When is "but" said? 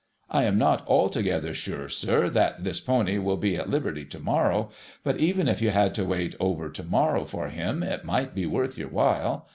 5.03-5.17